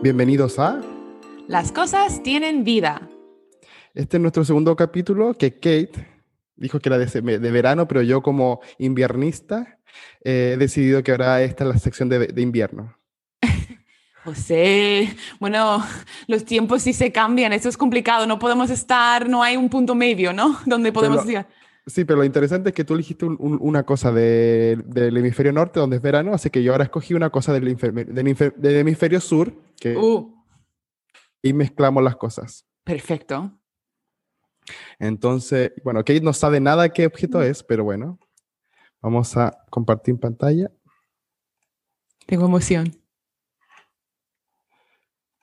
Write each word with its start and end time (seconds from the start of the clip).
Bienvenidos 0.00 0.60
a 0.60 0.80
Las 1.48 1.72
cosas 1.72 2.22
tienen 2.22 2.62
vida. 2.62 3.08
Este 3.94 4.16
es 4.16 4.20
nuestro 4.20 4.44
segundo 4.44 4.76
capítulo 4.76 5.34
que 5.34 5.54
Kate 5.54 6.06
dijo 6.54 6.78
que 6.78 6.88
era 6.88 6.98
de, 6.98 7.20
de 7.20 7.50
verano, 7.50 7.88
pero 7.88 8.02
yo 8.02 8.22
como 8.22 8.60
inviernista 8.78 9.80
eh, 10.22 10.52
he 10.54 10.56
decidido 10.56 11.02
que 11.02 11.10
ahora 11.10 11.42
esta 11.42 11.64
es 11.64 11.70
la 11.70 11.78
sección 11.78 12.08
de, 12.08 12.28
de 12.28 12.42
invierno. 12.42 12.96
José, 14.24 15.16
bueno, 15.40 15.84
los 16.28 16.44
tiempos 16.44 16.82
sí 16.82 16.92
se 16.92 17.10
cambian, 17.10 17.52
eso 17.52 17.68
es 17.68 17.76
complicado, 17.76 18.24
no 18.24 18.38
podemos 18.38 18.70
estar, 18.70 19.28
no 19.28 19.42
hay 19.42 19.56
un 19.56 19.68
punto 19.68 19.96
medio, 19.96 20.32
¿no? 20.32 20.60
Donde 20.66 20.92
podemos 20.92 21.26
decir... 21.26 21.44
Sí, 21.88 22.04
pero 22.04 22.18
lo 22.18 22.24
interesante 22.24 22.68
es 22.68 22.74
que 22.74 22.84
tú 22.84 22.92
elegiste 22.94 23.24
un, 23.24 23.58
una 23.60 23.84
cosa 23.84 24.12
de, 24.12 24.78
del 24.84 25.16
hemisferio 25.16 25.52
norte, 25.52 25.80
donde 25.80 25.96
es 25.96 26.02
verano, 26.02 26.34
así 26.34 26.50
que 26.50 26.62
yo 26.62 26.72
ahora 26.72 26.84
escogí 26.84 27.14
una 27.14 27.30
cosa 27.30 27.54
del, 27.54 27.74
del, 27.76 28.52
del 28.56 28.76
hemisferio 28.76 29.20
sur, 29.20 29.54
que, 29.80 29.96
uh. 29.96 30.44
y 31.40 31.54
mezclamos 31.54 32.04
las 32.04 32.16
cosas. 32.16 32.66
Perfecto. 32.84 33.58
Entonces, 34.98 35.72
bueno, 35.82 36.00
Kate 36.00 36.20
no 36.20 36.34
sabe 36.34 36.60
nada 36.60 36.90
qué 36.90 37.06
objeto 37.06 37.40
es, 37.40 37.62
pero 37.62 37.84
bueno, 37.84 38.18
vamos 39.00 39.34
a 39.38 39.64
compartir 39.70 40.20
pantalla. 40.20 40.70
Tengo 42.26 42.44
emoción. 42.44 42.94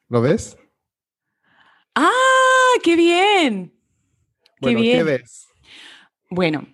¿Lo 0.09 0.21
ves? 0.21 0.55
¡Ah! 1.95 2.11
¡Qué 2.83 2.95
bien! 2.95 3.73
Bueno, 4.61 4.79
¿qué 4.79 5.03
ves? 5.03 5.44
Bueno, 6.29 6.65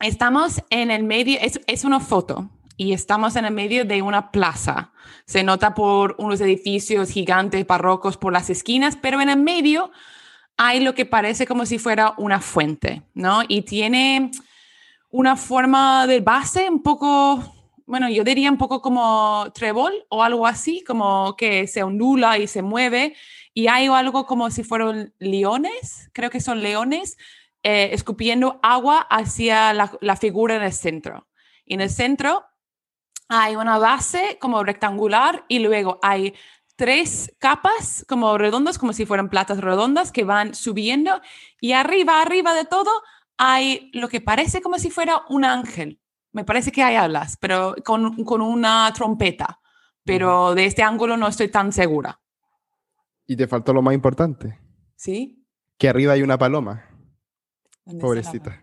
estamos 0.00 0.62
en 0.70 0.90
el 0.90 1.02
medio, 1.02 1.38
es, 1.40 1.60
es 1.66 1.84
una 1.84 1.98
foto 1.98 2.48
y 2.76 2.92
estamos 2.92 3.34
en 3.36 3.44
el 3.44 3.52
medio 3.52 3.84
de 3.84 4.02
una 4.02 4.30
plaza. 4.30 4.92
Se 5.26 5.42
nota 5.42 5.74
por 5.74 6.14
unos 6.18 6.40
edificios 6.40 7.10
gigantes, 7.10 7.66
barrocos 7.66 8.16
por 8.16 8.32
las 8.32 8.50
esquinas, 8.50 8.96
pero 8.96 9.20
en 9.20 9.28
el 9.28 9.40
medio 9.40 9.90
hay 10.56 10.80
lo 10.80 10.94
que 10.94 11.06
parece 11.06 11.46
como 11.46 11.66
si 11.66 11.78
fuera 11.78 12.14
una 12.18 12.40
fuente, 12.40 13.02
¿no? 13.14 13.42
Y 13.48 13.62
tiene 13.62 14.30
una 15.10 15.36
forma 15.36 16.06
de 16.06 16.20
base 16.20 16.70
un 16.70 16.82
poco, 16.82 17.42
bueno, 17.84 18.08
yo 18.08 18.22
diría 18.22 18.50
un 18.50 18.58
poco 18.58 18.80
como 18.80 19.46
trébol 19.54 19.92
o 20.08 20.22
algo 20.22 20.46
así, 20.46 20.84
como 20.84 21.36
que 21.36 21.66
se 21.66 21.82
ondula 21.82 22.38
y 22.38 22.46
se 22.46 22.62
mueve. 22.62 23.14
Y 23.54 23.66
hay 23.66 23.88
algo 23.88 24.24
como 24.24 24.50
si 24.50 24.62
fueran 24.62 25.12
leones, 25.18 26.10
creo 26.12 26.30
que 26.30 26.40
son 26.40 26.62
leones, 26.62 27.18
eh, 27.62 27.90
escupiendo 27.92 28.58
agua 28.62 29.00
hacia 29.10 29.72
la, 29.72 29.92
la 30.00 30.16
figura 30.16 30.56
en 30.56 30.62
el 30.62 30.72
centro. 30.72 31.28
Y 31.64 31.74
en 31.74 31.80
el 31.80 31.90
centro 31.90 32.44
hay 33.28 33.56
una 33.56 33.78
base 33.78 34.38
como 34.40 34.62
rectangular 34.64 35.44
y 35.48 35.60
luego 35.60 35.98
hay 36.02 36.34
tres 36.76 37.34
capas 37.38 38.04
como 38.08 38.36
redondas, 38.38 38.78
como 38.78 38.92
si 38.92 39.06
fueran 39.06 39.30
platas 39.30 39.58
redondas 39.58 40.12
que 40.12 40.24
van 40.24 40.54
subiendo 40.54 41.20
y 41.60 41.72
arriba, 41.72 42.20
arriba 42.20 42.54
de 42.54 42.64
todo 42.64 42.90
hay 43.38 43.90
lo 43.92 44.08
que 44.08 44.20
parece 44.20 44.60
como 44.60 44.78
si 44.78 44.90
fuera 44.90 45.22
un 45.28 45.44
ángel. 45.44 46.00
Me 46.32 46.44
parece 46.44 46.72
que 46.72 46.82
hay 46.82 46.96
alas, 46.96 47.36
pero 47.40 47.74
con, 47.84 48.24
con 48.24 48.40
una 48.40 48.92
trompeta. 48.94 49.60
Pero 50.04 50.54
de 50.54 50.66
este 50.66 50.82
ángulo 50.82 51.16
no 51.16 51.28
estoy 51.28 51.48
tan 51.48 51.72
segura. 51.72 52.20
Y 53.26 53.36
te 53.36 53.46
faltó 53.46 53.72
lo 53.72 53.82
más 53.82 53.94
importante. 53.94 54.58
¿Sí? 54.96 55.44
Que 55.78 55.88
arriba 55.88 56.14
hay 56.14 56.22
una 56.22 56.38
paloma. 56.38 56.84
Pobrecita 58.00 58.62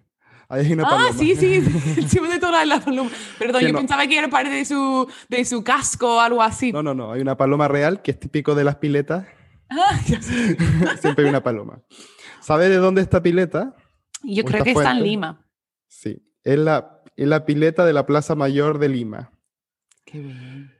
ah, 0.49 1.11
sí, 1.15 1.35
sí, 1.35 1.55
encima 1.97 2.29
de 2.29 2.39
toda 2.39 2.65
la 2.65 2.79
paloma. 2.79 3.09
Perdón, 3.37 3.61
yo 3.61 3.73
pensaba 3.73 4.07
que 4.07 4.17
era 4.17 4.29
parte 4.29 4.49
de 4.49 4.65
su, 4.65 5.07
de 5.27 5.45
su 5.45 5.63
casco 5.63 6.17
o 6.17 6.19
algo 6.19 6.41
así. 6.41 6.71
No, 6.71 6.81
no, 6.81 6.93
no, 6.93 7.11
hay 7.11 7.21
una 7.21 7.37
paloma 7.37 7.67
real 7.67 8.01
que 8.01 8.11
es 8.11 8.19
típico 8.19 8.55
de 8.55 8.63
las 8.63 8.77
piletas. 8.77 9.27
Ah, 9.69 9.99
Siempre 10.99 11.25
hay 11.25 11.29
una 11.29 11.43
paloma. 11.43 11.81
¿Sabe 12.41 12.69
de 12.69 12.77
dónde 12.77 13.01
está 13.01 13.21
pileta? 13.21 13.75
Yo 14.23 14.43
creo 14.43 14.63
que 14.63 14.71
está 14.71 14.91
en 14.91 15.03
Lima. 15.03 15.45
Sí, 15.87 16.21
es 16.43 16.57
la, 16.57 17.01
es 17.15 17.27
la 17.27 17.45
pileta 17.45 17.85
de 17.85 17.93
la 17.93 18.05
Plaza 18.05 18.33
Mayor 18.35 18.79
de 18.79 18.89
Lima. 18.89 19.31
Qué 20.05 20.19
bien. 20.19 20.73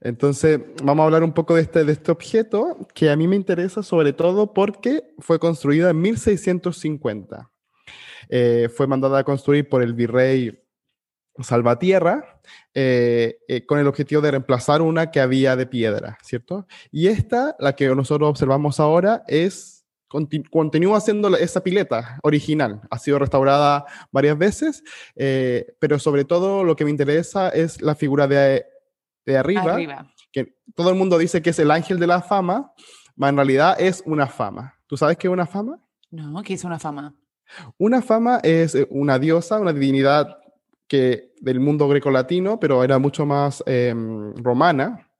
Entonces, 0.00 0.60
vamos 0.82 1.02
a 1.02 1.06
hablar 1.06 1.24
un 1.24 1.32
poco 1.32 1.54
de 1.54 1.62
este, 1.62 1.84
de 1.84 1.92
este 1.92 2.12
objeto 2.12 2.86
que 2.94 3.10
a 3.10 3.16
mí 3.16 3.26
me 3.26 3.36
interesa 3.36 3.82
sobre 3.82 4.12
todo 4.12 4.52
porque 4.52 5.14
fue 5.18 5.38
construido 5.38 5.88
en 5.88 6.00
1650. 6.00 7.50
Eh, 8.28 8.68
fue 8.74 8.86
mandada 8.86 9.18
a 9.18 9.24
construir 9.24 9.68
por 9.68 9.82
el 9.82 9.94
virrey 9.94 10.58
Salvatierra 11.40 12.40
eh, 12.74 13.38
eh, 13.46 13.64
con 13.64 13.78
el 13.78 13.86
objetivo 13.86 14.20
de 14.20 14.32
reemplazar 14.32 14.82
una 14.82 15.10
que 15.10 15.20
había 15.20 15.54
de 15.54 15.66
piedra, 15.66 16.18
¿cierto? 16.22 16.66
Y 16.90 17.06
esta, 17.06 17.54
la 17.60 17.76
que 17.76 17.88
nosotros 17.94 18.28
observamos 18.28 18.80
ahora, 18.80 19.22
es 19.28 19.86
continúa 20.50 21.00
siendo 21.00 21.36
esa 21.36 21.62
pileta 21.62 22.18
original. 22.22 22.80
Ha 22.90 22.98
sido 22.98 23.18
restaurada 23.18 23.84
varias 24.10 24.38
veces, 24.38 24.82
pero 25.14 25.98
sobre 25.98 26.24
todo 26.24 26.64
lo 26.64 26.76
que 26.76 26.86
me 26.86 26.90
interesa 26.90 27.50
es 27.50 27.82
la 27.82 27.94
figura 27.94 28.26
de, 28.26 28.64
de 29.26 29.36
arriba, 29.36 29.74
arriba, 29.74 30.10
que 30.32 30.56
todo 30.74 30.88
el 30.88 30.96
mundo 30.96 31.18
dice 31.18 31.42
que 31.42 31.50
es 31.50 31.58
el 31.58 31.70
ángel 31.70 31.98
de 31.98 32.06
la 32.06 32.22
fama, 32.22 32.72
pero 33.18 33.28
en 33.28 33.36
realidad 33.36 33.76
es 33.78 34.02
una 34.06 34.26
fama. 34.26 34.74
¿Tú 34.86 34.96
sabes 34.96 35.18
qué 35.18 35.26
es 35.26 35.32
una 35.32 35.46
fama? 35.46 35.78
No, 36.10 36.42
¿qué 36.42 36.54
es 36.54 36.64
una 36.64 36.78
fama? 36.78 37.14
Una 37.78 38.02
fama 38.02 38.40
es 38.42 38.74
eh, 38.74 38.86
una 38.90 39.18
diosa, 39.18 39.58
una 39.58 39.72
divinidad 39.72 40.38
que 40.86 41.32
del 41.40 41.60
mundo 41.60 41.88
grecolatino, 41.88 42.58
pero 42.58 42.82
era 42.82 42.98
mucho 42.98 43.26
más 43.26 43.62
em, 43.66 44.34
romana 44.36 45.10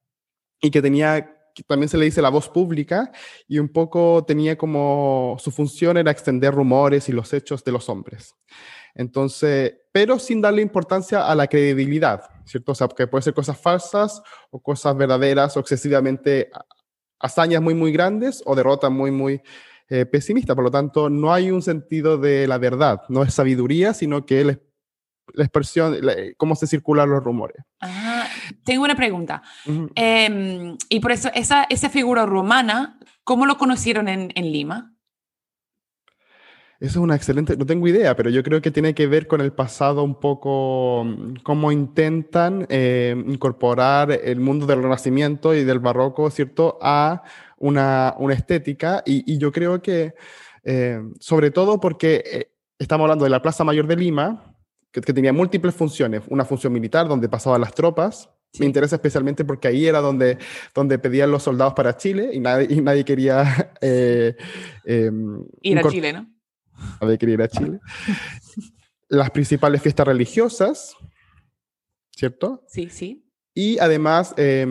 y 0.60 0.70
que 0.70 0.82
tenía 0.82 1.34
también 1.66 1.88
se 1.88 1.98
le 1.98 2.04
dice 2.04 2.22
la 2.22 2.28
voz 2.28 2.48
pública 2.48 3.10
y 3.46 3.58
un 3.58 3.68
poco 3.68 4.24
tenía 4.24 4.56
como 4.56 5.36
su 5.40 5.50
función 5.50 5.96
era 5.96 6.10
extender 6.10 6.54
rumores 6.54 7.08
y 7.08 7.12
los 7.12 7.32
hechos 7.32 7.64
de 7.64 7.72
los 7.72 7.88
hombres. 7.88 8.34
Entonces, 8.94 9.74
pero 9.92 10.18
sin 10.18 10.40
darle 10.40 10.62
importancia 10.62 11.26
a 11.26 11.34
la 11.34 11.46
credibilidad, 11.46 12.22
¿cierto? 12.44 12.72
O 12.72 12.74
sea, 12.74 12.88
que 12.88 13.06
puede 13.06 13.22
ser 13.22 13.34
cosas 13.34 13.60
falsas 13.60 14.22
o 14.50 14.60
cosas 14.60 14.96
verdaderas 14.96 15.56
o 15.56 15.60
excesivamente 15.60 16.50
hazañas 17.20 17.62
muy, 17.62 17.74
muy 17.74 17.92
grandes 17.92 18.42
o 18.44 18.54
derrotas 18.54 18.90
muy, 18.90 19.10
muy 19.10 19.42
eh, 19.88 20.06
pesimista. 20.06 20.54
Por 20.54 20.64
lo 20.64 20.70
tanto, 20.70 21.10
no 21.10 21.32
hay 21.32 21.50
un 21.50 21.62
sentido 21.62 22.18
de 22.18 22.46
la 22.46 22.58
verdad, 22.58 23.02
no 23.08 23.22
es 23.22 23.34
sabiduría, 23.34 23.94
sino 23.94 24.26
que 24.26 24.44
la, 24.44 24.58
la 25.34 25.44
expresión, 25.44 25.96
cómo 26.36 26.54
se 26.54 26.66
circulan 26.66 27.10
los 27.10 27.22
rumores. 27.22 27.64
Ah, 27.80 28.26
tengo 28.64 28.84
una 28.84 28.96
pregunta. 28.96 29.42
Em, 29.94 30.76
y 30.88 31.00
por 31.00 31.12
eso, 31.12 31.30
esa, 31.34 31.64
esa 31.70 31.90
figura 31.90 32.26
romana, 32.26 32.98
¿cómo 33.24 33.46
lo 33.46 33.58
conocieron 33.58 34.08
en, 34.08 34.32
en 34.34 34.52
Lima? 34.52 34.94
Eso 36.80 37.00
es 37.00 37.02
una 37.02 37.16
excelente, 37.16 37.56
no 37.56 37.66
tengo 37.66 37.88
idea, 37.88 38.14
pero 38.14 38.30
yo 38.30 38.44
creo 38.44 38.62
que 38.62 38.70
tiene 38.70 38.94
que 38.94 39.08
ver 39.08 39.26
con 39.26 39.40
el 39.40 39.52
pasado 39.52 40.04
un 40.04 40.20
poco, 40.20 41.02
mm, 41.04 41.34
cómo 41.42 41.72
intentan 41.72 42.66
eh, 42.68 43.20
incorporar 43.26 44.12
el 44.12 44.38
mundo 44.38 44.64
del 44.64 44.84
Renacimiento 44.84 45.54
y 45.54 45.64
del 45.64 45.80
Barroco, 45.80 46.30
¿cierto?, 46.30 46.78
a 46.80 47.24
una, 47.58 48.14
una 48.18 48.34
estética. 48.34 49.02
Y, 49.04 49.32
y, 49.32 49.38
yo 49.38 49.52
creo 49.52 49.80
que, 49.82 50.14
eh, 50.64 51.00
sobre 51.20 51.50
todo 51.50 51.80
porque 51.80 52.22
eh, 52.24 52.52
estamos 52.78 53.04
hablando 53.04 53.24
de 53.24 53.30
la 53.30 53.42
Plaza 53.42 53.64
Mayor 53.64 53.86
de 53.86 53.96
Lima, 53.96 54.56
que, 54.90 55.00
que, 55.00 55.12
tenía 55.12 55.32
múltiples 55.32 55.74
funciones. 55.74 56.22
Una 56.28 56.44
función 56.44 56.72
militar, 56.72 57.08
donde 57.08 57.28
pasaban 57.28 57.60
las 57.60 57.74
tropas. 57.74 58.30
Sí. 58.52 58.60
Me 58.60 58.66
interesa 58.66 58.96
especialmente 58.96 59.44
porque 59.44 59.68
ahí 59.68 59.86
era 59.86 60.00
donde, 60.00 60.38
donde 60.74 60.98
pedían 60.98 61.30
los 61.30 61.42
soldados 61.42 61.74
para 61.74 61.96
Chile 61.96 62.30
y 62.32 62.40
nadie, 62.40 62.66
y 62.70 62.80
nadie 62.80 63.04
quería... 63.04 63.72
Eh, 63.80 64.34
em, 64.84 65.44
Ir 65.62 65.78
a 65.78 65.88
Chile, 65.88 66.12
¿no? 66.12 66.26
Había 67.00 67.16
que 67.16 67.26
ir 67.26 67.40
a 67.40 67.48
Chile. 67.48 67.78
Las 69.08 69.30
principales 69.30 69.80
fiestas 69.80 70.06
religiosas, 70.06 70.96
¿cierto? 72.10 72.64
Sí, 72.66 72.88
sí. 72.90 73.24
Y 73.54 73.78
además, 73.78 74.34
eh, 74.36 74.66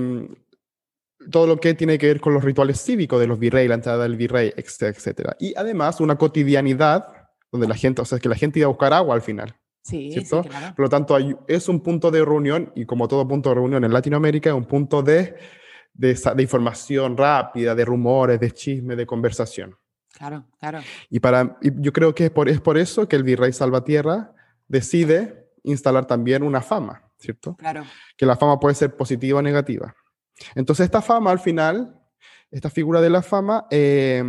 todo 1.32 1.48
lo 1.48 1.58
que 1.58 1.74
tiene 1.74 1.98
que 1.98 2.08
ver 2.08 2.20
con 2.20 2.34
los 2.34 2.44
rituales 2.44 2.82
cívicos 2.82 3.20
de 3.20 3.28
los 3.28 3.40
virreyes, 3.40 3.70
la 3.70 3.76
entrada 3.76 4.04
del 4.04 4.16
virrey, 4.16 4.54
etcétera, 4.56 4.92
etcétera. 4.92 5.38
Y 5.40 5.54
además, 5.56 6.00
una 6.00 6.18
cotidianidad 6.18 7.08
donde 7.52 7.68
la 7.68 7.76
gente, 7.76 8.02
o 8.02 8.06
sea, 8.06 8.20
que 8.20 8.30
la 8.30 8.36
gente 8.36 8.60
iba 8.60 8.66
a 8.66 8.70
buscar 8.70 8.94
agua 8.94 9.16
al 9.16 9.22
final. 9.22 9.56
Sí, 9.84 10.12
¿cierto? 10.12 10.44
sí 10.44 10.50
claro. 10.50 10.76
Por 10.76 10.86
lo 10.86 10.90
tanto, 10.90 11.16
hay, 11.16 11.36
es 11.48 11.70
un 11.70 11.82
punto 11.82 12.12
de 12.12 12.24
reunión, 12.24 12.72
y 12.76 12.86
como 12.86 13.08
todo 13.08 13.28
punto 13.28 13.50
de 13.50 13.56
reunión 13.56 13.84
en 13.84 13.94
Latinoamérica, 13.94 14.50
es 14.50 14.56
un 14.56 14.66
punto 14.66 15.02
de, 15.02 15.36
de, 15.94 16.14
de 16.14 16.44
información 16.44 17.16
rápida, 17.16 17.74
de 17.74 17.86
rumores, 17.86 18.40
de 18.40 18.52
chisme, 18.52 18.96
de 18.96 19.06
conversación. 19.06 19.76
Claro, 20.18 20.46
claro. 20.60 20.80
Y, 21.10 21.20
para, 21.20 21.58
y 21.62 21.70
yo 21.82 21.94
creo 21.94 22.14
que 22.16 22.26
es 22.26 22.32
por, 22.32 22.50
es 22.50 22.60
por 22.60 22.78
eso 22.78 23.08
que 23.08 23.16
el 23.16 23.24
virrey 23.24 23.54
Salvatierra 23.54 24.34
decide 24.68 25.48
instalar 25.64 26.08
también 26.08 26.44
una 26.44 26.62
fama, 26.62 27.04
¿cierto? 27.18 27.56
Claro. 27.56 27.84
Que 28.18 28.26
la 28.26 28.36
fama 28.36 28.60
puede 28.60 28.76
ser 28.76 28.96
positiva 28.96 29.40
o 29.40 29.42
negativa. 29.42 29.96
Entonces 30.56 30.86
esta 30.86 31.02
fama 31.02 31.32
al 31.32 31.40
final, 31.40 32.00
esta 32.52 32.70
figura 32.70 33.02
de 33.02 33.10
la 33.10 33.22
fama, 33.22 33.68
eh, 33.72 34.24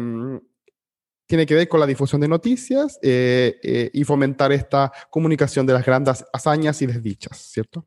tiene 1.29 1.45
que 1.45 1.55
ver 1.55 1.69
con 1.69 1.79
la 1.79 1.87
difusión 1.87 2.21
de 2.23 2.27
noticias 2.27 2.99
eh, 3.03 3.61
eh, 3.63 3.91
y 3.93 4.03
fomentar 4.05 4.51
esta 4.51 4.91
comunicación 5.11 5.67
de 5.67 5.75
las 5.75 5.85
grandes 5.85 6.25
hazañas 6.33 6.81
y 6.81 6.87
desdichas, 6.87 7.37
¿cierto? 7.37 7.87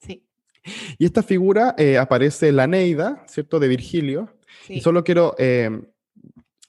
Sí. 0.00 0.24
Y 0.96 1.04
esta 1.04 1.24
figura 1.24 1.74
eh, 1.76 1.98
aparece 1.98 2.48
en 2.48 2.56
la 2.56 2.68
Neida, 2.68 3.24
¿cierto? 3.26 3.58
De 3.58 3.66
Virgilio. 3.66 4.38
Y 4.68 4.80
solo 4.80 5.02
quiero 5.02 5.34
eh, 5.38 5.68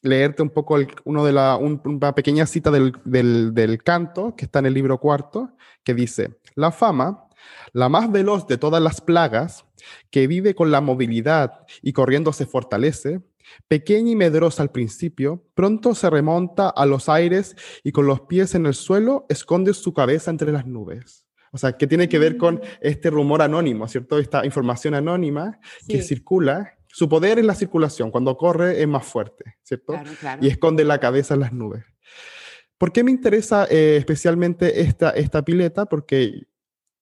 leerte 0.02 0.42
un 0.42 0.50
poco 0.50 0.78
uno 1.06 1.24
de 1.24 1.34
la, 1.34 1.56
una 1.56 2.16
pequeña 2.16 2.48
cita 2.48 2.72
del, 2.72 2.94
del, 3.06 3.54
del 3.54 3.84
canto 3.84 4.36
que 4.36 4.46
está 4.46 4.60
en 4.60 4.66
el 4.66 4.74
libro 4.74 5.00
cuarto, 5.00 5.56
que 5.84 5.94
dice, 5.94 6.40
la 6.56 6.72
fama, 6.72 7.27
la 7.74 7.90
más 7.90 8.12
veloz 8.12 8.48
de 8.48 8.58
todas 8.58 8.82
las 8.82 9.02
plagas, 9.02 9.66
que 10.10 10.28
vive 10.28 10.56
con 10.56 10.72
la 10.72 10.82
movilidad 10.82 11.66
y 11.82 11.94
corriendo 11.94 12.34
se 12.34 12.46
fortalece, 12.46 13.22
pequeña 13.68 14.12
y 14.12 14.16
medrosa 14.16 14.64
al 14.64 14.72
principio, 14.72 15.44
pronto 15.54 15.96
se 15.96 16.10
remonta 16.10 16.70
a 16.70 16.86
los 16.86 17.10
aires 17.10 17.56
y 17.84 17.92
con 17.92 18.08
los 18.08 18.22
pies 18.22 18.56
en 18.56 18.66
el 18.66 18.74
suelo 18.74 19.26
esconde 19.30 19.74
su 19.74 19.94
cabeza 19.94 20.32
entre 20.32 20.52
las 20.52 20.66
nubes. 20.66 21.26
O 21.52 21.58
sea, 21.58 21.74
que 21.74 21.88
tiene 21.88 22.10
que 22.10 22.20
ver 22.20 22.38
con 22.38 22.56
mm. 22.56 22.62
este 22.82 23.10
rumor 23.10 23.42
anónimo, 23.42 23.88
¿cierto? 23.88 24.20
Esta 24.20 24.46
información 24.46 24.94
anónima 24.94 25.60
que 25.88 26.02
circula. 26.02 26.74
Su 26.88 27.08
poder 27.08 27.40
es 27.40 27.46
la 27.46 27.56
circulación, 27.56 28.12
cuando 28.12 28.38
corre 28.38 28.82
es 28.82 28.88
más 28.88 29.06
fuerte, 29.06 29.58
¿cierto? 29.64 29.94
Y 30.42 30.48
esconde 30.48 30.84
la 30.84 31.00
cabeza 31.00 31.36
en 31.36 31.42
las 31.42 31.54
nubes. 31.54 31.86
¿Por 32.78 32.92
qué 32.92 33.04
me 33.04 33.12
interesa 33.12 33.66
eh, 33.70 33.98
especialmente 33.98 34.82
esta, 34.82 35.12
esta 35.12 35.44
pileta? 35.44 35.86
Porque 35.86 36.44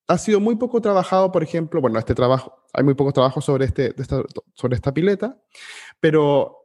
ha 0.07 0.17
sido 0.17 0.39
muy 0.39 0.55
poco 0.55 0.81
trabajado, 0.81 1.31
por 1.31 1.43
ejemplo, 1.43 1.81
bueno, 1.81 1.97
este 1.97 2.13
trabajo, 2.13 2.63
hay 2.73 2.83
muy 2.83 2.93
pocos 2.93 3.13
trabajos 3.13 3.43
sobre, 3.43 3.65
este, 3.65 3.93
esta, 3.99 4.23
sobre 4.53 4.75
esta 4.75 4.93
pileta, 4.93 5.37
pero 5.99 6.57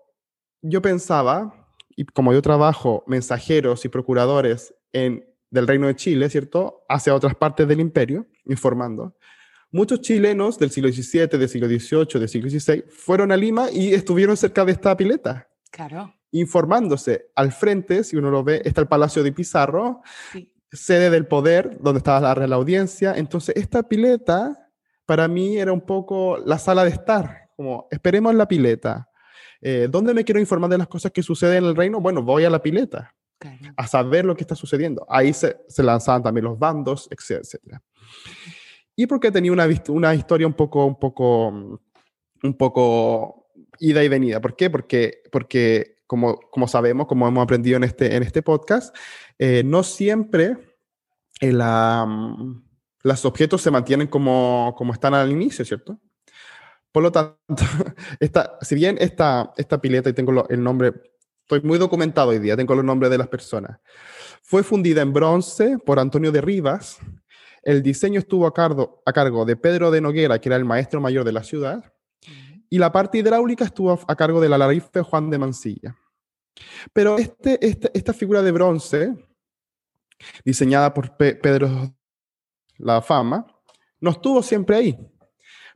yo 0.63 0.83
pensaba, 0.83 1.69
y 1.97 2.05
como 2.05 2.33
yo 2.33 2.43
trabajo 2.43 3.03
mensajeros 3.07 3.85
y 3.85 3.89
procuradores 3.89 4.75
en, 4.93 5.27
del 5.51 5.67
Reino 5.67 5.87
de 5.87 5.97
Chile, 5.97 6.29
¿cierto?, 6.29 6.85
hacia 6.89 7.15
otras 7.15 7.35
partes 7.35 7.67
del 7.67 7.81
imperio, 7.81 8.27
informando, 8.45 9.17
muchos 9.73 10.01
chilenos 10.01 10.59
del 10.59 10.71
siglo 10.71 10.91
XVII, 10.91 11.39
del 11.39 11.49
siglo 11.49 11.69
XVIII, 11.69 12.21
del 12.21 12.29
siglo 12.29 12.51
XVI, 12.51 12.85
fueron 12.91 13.33
a 13.33 13.37
Lima 13.37 13.71
y 13.71 13.95
estuvieron 13.95 14.37
cerca 14.37 14.65
de 14.65 14.73
esta 14.73 14.97
pileta. 14.97 15.49
Claro. 15.71 16.15
Informándose. 16.33 17.31
Al 17.35 17.53
frente, 17.53 18.05
si 18.05 18.17
uno 18.17 18.31
lo 18.31 18.45
ve, 18.45 18.61
está 18.65 18.81
el 18.81 18.89
Palacio 18.89 19.23
de 19.23 19.33
Pizarro, 19.33 20.03
sí 20.33 20.50
sede 20.73 21.11
del 21.11 21.27
poder, 21.27 21.79
donde 21.81 21.99
estaba 21.99 22.21
la 22.21 22.35
Real 22.35 22.53
Audiencia. 22.53 23.15
Entonces, 23.17 23.57
esta 23.57 23.83
pileta 23.83 24.71
para 25.07 25.29
mí 25.29 25.59
era 25.59 25.73
un 25.73 25.81
poco 25.81 26.39
la 26.45 26.59
sala 26.59 26.85
de 26.85 26.91
estar, 26.91 27.51
como 27.57 27.89
esperemos 27.91 28.35
la 28.35 28.47
pileta. 28.47 29.09
Eh, 29.61 29.89
¿Dónde 29.91 30.15
me 30.15 30.25
quiero 30.25 30.41
informar 30.41 30.71
de 30.71 30.79
las 30.79 30.89
cosas 30.89 31.13
que 31.13 31.23
suceden 31.23 31.59
en 31.59 31.65
el 31.71 31.77
reino? 31.77 32.01
Bueno, 32.01 32.23
voy 32.23 32.45
a 32.45 32.51
la 32.51 32.63
pileta, 32.63 33.15
a 33.77 33.87
saber 33.87 34.25
lo 34.25 34.37
que 34.37 34.43
está 34.43 34.55
sucediendo. 34.55 35.05
Ahí 35.09 35.33
se, 35.33 35.57
se 35.69 35.83
lanzaban 35.83 36.23
también 36.23 36.45
los 36.45 36.59
bandos, 36.59 37.09
etcétera. 37.11 37.83
Y 38.97 39.07
porque 39.07 39.31
tenía 39.31 39.53
una, 39.53 39.67
una 39.89 40.15
historia 40.15 40.47
un 40.47 40.53
poco, 40.55 40.85
un 40.87 40.99
poco, 40.99 41.49
un 41.49 42.55
poco 42.57 43.51
ida 43.79 44.05
y 44.05 44.09
venida. 44.09 44.41
¿Por 44.41 44.57
qué? 44.57 44.71
Porque, 44.71 45.23
porque 45.33 45.97
como, 46.11 46.41
como 46.51 46.67
sabemos, 46.67 47.07
como 47.07 47.29
hemos 47.29 47.41
aprendido 47.41 47.77
en 47.77 47.85
este, 47.85 48.17
en 48.17 48.25
este 48.25 48.43
podcast, 48.43 48.93
eh, 49.39 49.63
no 49.65 49.85
siempre 49.85 50.57
eh, 51.41 51.53
los 51.53 53.25
objetos 53.25 53.63
se 53.63 53.71
mantienen 53.71 54.09
como, 54.09 54.75
como 54.77 54.93
están 54.93 55.15
al 55.15 55.31
inicio, 55.31 55.65
¿cierto? 55.65 56.01
Por 56.91 57.05
lo 57.05 57.13
tanto, 57.13 57.37
esta, 58.19 58.59
si 58.61 58.75
bien 58.75 58.99
esta, 59.01 59.53
esta 59.57 59.81
pileta, 59.81 60.11
y 60.11 60.13
tengo 60.13 60.49
el 60.49 60.61
nombre, 60.61 60.95
estoy 61.43 61.61
muy 61.61 61.79
documentado 61.79 62.31
hoy 62.31 62.41
día, 62.41 62.57
tengo 62.57 62.75
los 62.75 62.85
nombres 62.85 63.09
de 63.13 63.19
las 63.19 63.29
personas, 63.29 63.79
fue 64.43 64.65
fundida 64.65 65.03
en 65.03 65.13
bronce 65.13 65.79
por 65.79 66.01
Antonio 66.01 66.33
de 66.33 66.41
Rivas, 66.41 66.99
el 67.63 67.85
diseño 67.85 68.19
estuvo 68.19 68.49
a 68.49 68.53
cargo, 68.53 69.01
a 69.07 69.13
cargo 69.13 69.45
de 69.45 69.55
Pedro 69.55 69.93
de 69.93 70.01
Noguera, 70.01 70.41
que 70.41 70.49
era 70.49 70.57
el 70.57 70.65
maestro 70.65 71.01
mayor 71.01 71.23
de 71.23 71.31
la 71.31 71.45
ciudad, 71.45 71.85
y 72.69 72.79
la 72.79 72.91
parte 72.91 73.19
hidráulica 73.19 73.65
estuvo 73.65 73.97
a 74.09 74.17
cargo 74.17 74.41
del 74.41 74.53
alarife 74.53 75.03
Juan 75.03 75.31
de 75.31 75.39
Mansilla. 75.39 75.97
Pero 76.93 77.19
este, 77.19 77.65
este, 77.67 77.91
esta 77.95 78.13
figura 78.13 78.43
de 78.43 78.53
bronce 78.53 79.15
diseñada 80.45 80.93
por 80.93 81.17
Pedro 81.17 81.95
La 82.79 83.01
Fama, 83.03 83.47
no 84.01 84.11
estuvo 84.11 84.43
siempre 84.43 84.77
ahí. 84.77 84.99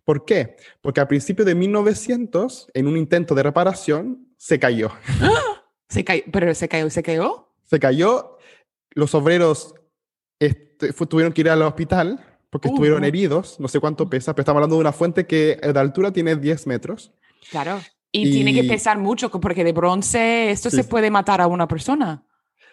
¿Por 0.05 0.25
qué? 0.25 0.56
Porque 0.82 1.00
a 1.00 1.09
principios 1.09 1.47
de 1.47 1.55
1900, 1.55 2.71
en 2.75 2.87
un 2.87 2.97
intento 2.97 3.35
de 3.35 3.43
reparación, 3.43 4.29
se 4.37 4.59
cayó. 4.59 4.93
¿Se 5.88 6.05
cayó? 6.05 6.23
¿Pero 6.31 6.55
se 6.55 6.69
cayó? 6.69 6.91
¿Se 6.91 7.03
cayó? 7.03 7.49
Se 7.65 7.81
cayó. 7.81 8.38
Los 8.91 9.15
obreros 9.15 9.75
este, 10.38 10.93
tuvieron 10.93 11.32
que 11.32 11.41
ir 11.41 11.50
al 11.50 11.62
hospital 11.62 12.38
porque 12.50 12.69
estuvieron 12.69 13.03
heridos. 13.05 13.59
No 13.59 13.69
sé 13.69 13.81
cuánto 13.81 14.09
pesa, 14.09 14.35
pero 14.35 14.43
estamos 14.43 14.59
hablando 14.59 14.76
de 14.76 14.81
una 14.81 14.93
fuente 14.93 15.26
que 15.26 15.56
de 15.56 15.81
altura 15.81 16.12
tiene 16.12 16.37
10 16.37 16.67
metros. 16.67 17.12
Claro. 17.50 17.81
Y, 18.16 18.31
tiene 18.31 18.55
que 18.55 18.62
pesar 18.62 18.99
mucho 18.99 19.28
porque 19.28 19.64
de 19.64 19.72
bronce 19.72 20.52
esto 20.52 20.70
se 20.70 20.84
puede 20.84 21.11
matar 21.11 21.40
a 21.40 21.49
una 21.49 21.66
persona. 21.66 22.22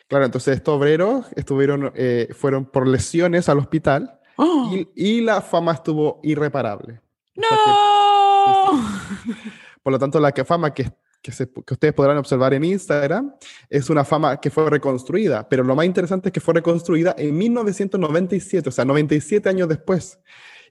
Claro, 0.08 0.26
entonces 0.26 0.58
estos 0.58 0.78
obreros 0.78 1.26
estuvieron, 1.36 1.92
eh, 1.96 2.28
fueron 2.34 2.66
por 2.66 2.88
lesiones 2.88 3.50
al 3.50 3.58
hospital 3.58 4.20
¡Oh! 4.36 4.72
y, 4.94 5.22
la 5.22 5.42
fama 5.42 5.72
estuvo 5.72 6.20
irreparable. 6.22 7.02
¡No! 7.36 7.48
por 9.84 9.92
lo 9.92 9.98
tanto, 9.98 10.20
la 10.20 10.32
fama 10.46 10.76
que, 10.76 10.92
que, 11.24 11.32
ustedes 11.72 11.94
podrán 11.96 12.18
observar 12.18 12.54
en 12.54 12.64
Instagram 12.64 13.34
es 13.68 13.90
una 13.90 14.04
fama 14.04 14.40
que 14.40 14.52
fue 14.52 14.70
reconstruida, 14.70 15.50
pero 15.50 15.64
lo 15.64 15.76
más 15.76 15.88
interesante 15.88 16.30
es 16.30 16.34
que 16.34 16.40
fue 16.40 16.54
reconstruida 16.54 17.16
en 17.18 17.36
1997, 17.36 18.70
o 18.70 18.72
sea, 18.72 18.86
97 18.86 19.50
años 19.50 19.68
después. 19.68 20.20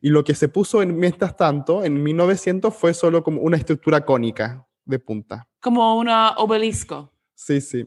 Y 0.00 0.08
lo 0.10 0.24
que 0.24 0.34
se 0.34 0.48
puso 0.48 0.82
en 0.82 0.96
mientras 0.96 1.36
tanto, 1.36 1.84
en 1.84 2.02
1900, 2.02 2.74
fue 2.74 2.94
solo 2.94 3.22
como 3.22 3.42
una 3.42 3.56
estructura 3.56 4.04
cónica 4.04 4.66
de 4.84 4.98
punta. 4.98 5.46
Como 5.60 5.98
un 5.98 6.08
obelisco. 6.08 7.12
Sí, 7.34 7.60
sí 7.60 7.86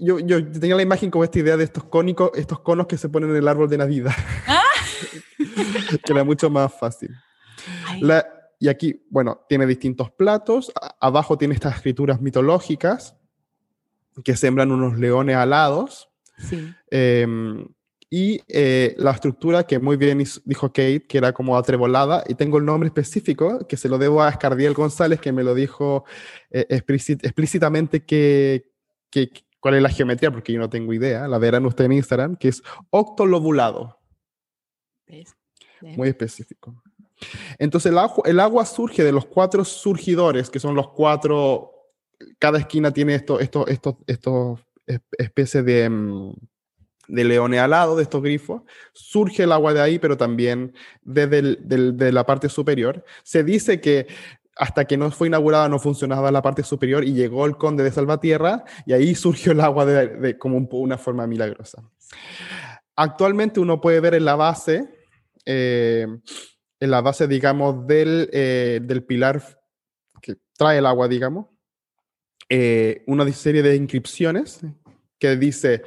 yo, 0.00 0.18
yo, 0.20 0.50
tenía 0.50 0.76
la 0.76 0.82
imagen 0.82 1.10
como 1.10 1.24
esta 1.24 1.38
idea 1.38 1.56
de 1.56 1.64
estos 1.64 1.84
cónicos, 1.84 2.30
estos 2.34 2.60
conos 2.60 2.86
que 2.86 2.96
se 2.96 3.08
ponen 3.08 3.30
en 3.30 3.36
el 3.36 3.48
árbol 3.48 3.68
de 3.68 3.78
Navidad. 3.78 4.14
Ah. 4.46 4.62
que 6.04 6.12
era 6.12 6.24
mucho 6.24 6.50
más 6.50 6.72
fácil. 6.72 7.10
y 8.58 8.68
aquí, 8.68 9.04
bueno, 9.10 9.44
tiene 9.48 9.66
distintos 9.66 10.10
platos. 10.10 10.72
abajo 11.00 11.36
tiene 11.36 11.54
estas 11.54 11.76
escrituras 11.76 12.20
mitológicas 12.20 13.16
que 14.24 14.36
sembran 14.36 14.70
unos 14.70 14.98
leones 14.98 15.36
alados. 15.36 16.08
Sí. 16.38 16.72
Em, 16.90 17.66
y 18.16 18.40
eh, 18.46 18.94
la 18.96 19.10
estructura 19.10 19.66
que 19.66 19.80
muy 19.80 19.96
bien 19.96 20.22
dijo 20.44 20.68
Kate, 20.68 21.04
que 21.04 21.18
era 21.18 21.32
como 21.32 21.56
atrebolada, 21.56 22.22
y 22.28 22.36
tengo 22.36 22.58
el 22.58 22.64
nombre 22.64 22.86
específico, 22.86 23.66
que 23.66 23.76
se 23.76 23.88
lo 23.88 23.98
debo 23.98 24.22
a 24.22 24.28
Escardiel 24.28 24.72
González, 24.72 25.20
que 25.20 25.32
me 25.32 25.42
lo 25.42 25.52
dijo 25.52 26.04
eh, 26.52 26.64
explícitamente 26.68 28.04
que, 28.04 28.70
cuál 29.58 29.74
es 29.74 29.82
la 29.82 29.88
geometría, 29.88 30.30
porque 30.30 30.52
yo 30.52 30.60
no 30.60 30.70
tengo 30.70 30.92
idea, 30.92 31.26
la 31.26 31.38
verán 31.38 31.66
ustedes 31.66 31.86
en 31.86 31.96
Instagram, 31.96 32.36
que 32.36 32.50
es 32.50 32.62
octolobulado. 32.90 33.98
Muy 35.80 36.08
específico. 36.08 36.80
Entonces 37.58 37.90
el 37.90 37.98
agua, 37.98 38.22
el 38.26 38.38
agua 38.38 38.64
surge 38.64 39.02
de 39.02 39.10
los 39.10 39.26
cuatro 39.26 39.64
surgidores, 39.64 40.50
que 40.50 40.60
son 40.60 40.76
los 40.76 40.90
cuatro, 40.90 41.72
cada 42.38 42.60
esquina 42.60 42.92
tiene 42.92 43.16
estos 43.16 43.40
esto, 43.40 43.66
esto, 43.66 43.98
esto, 44.06 44.60
especies 45.18 45.64
de, 45.64 45.90
mm, 45.90 46.32
de 47.08 47.24
leones 47.24 47.60
alados, 47.60 47.96
de 47.96 48.02
estos 48.02 48.22
grifos. 48.22 48.62
Surge 48.92 49.44
el 49.44 49.52
agua 49.52 49.74
de 49.74 49.80
ahí, 49.80 49.98
pero 49.98 50.16
también 50.16 50.74
desde 51.02 51.56
de 51.56 52.12
la 52.12 52.24
parte 52.26 52.48
superior. 52.48 53.04
Se 53.22 53.44
dice 53.44 53.80
que 53.80 54.06
hasta 54.56 54.84
que 54.84 54.96
no 54.96 55.10
fue 55.10 55.28
inaugurada 55.28 55.68
no 55.68 55.78
funcionaba 55.78 56.30
la 56.30 56.42
parte 56.42 56.62
superior 56.62 57.04
y 57.04 57.12
llegó 57.12 57.46
el 57.46 57.56
conde 57.56 57.82
de 57.82 57.90
Salvatierra 57.90 58.64
y 58.86 58.92
ahí 58.92 59.14
surgió 59.14 59.52
el 59.52 59.60
agua 59.60 59.84
de, 59.86 60.38
como 60.38 60.58
una 60.70 60.98
forma 60.98 61.26
milagrosa. 61.26 61.82
Actualmente 62.96 63.60
uno 63.60 63.80
puede 63.80 64.00
ver 64.00 64.14
en 64.14 64.24
la 64.24 64.36
base, 64.36 64.88
eh, 65.44 66.06
en 66.80 66.90
la 66.90 67.00
base, 67.00 67.26
digamos, 67.26 67.86
del, 67.86 68.30
eh, 68.32 68.80
del, 68.82 69.02
pilar 69.02 69.42
que 70.22 70.36
trae 70.56 70.78
el 70.78 70.86
agua, 70.86 71.08
digamos, 71.08 71.46
eh, 72.48 73.02
una 73.06 73.30
serie 73.32 73.62
de 73.62 73.74
inscripciones 73.74 74.60
que 75.18 75.36
dice 75.36 75.82